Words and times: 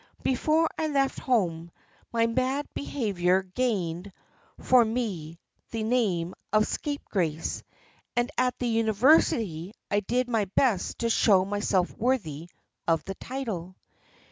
Before 0.23 0.67
I 0.79 0.87
left 0.87 1.19
home 1.19 1.69
my 2.11 2.25
bad 2.25 2.67
behaviour 2.73 3.43
had 3.43 3.53
gained 3.53 4.11
for 4.59 4.83
me 4.83 5.37
the 5.69 5.83
name 5.83 6.33
of 6.51 6.63
the 6.63 6.71
Scapegrace, 6.73 7.61
and 8.15 8.31
at 8.35 8.57
the 8.57 8.65
University 8.67 9.75
I 9.91 9.99
did 9.99 10.27
my 10.27 10.45
best 10.55 10.97
to 11.01 11.09
show 11.11 11.45
myself 11.45 11.95
worthy 11.95 12.49
of 12.87 13.03
the 13.03 13.13
title. 13.13 13.75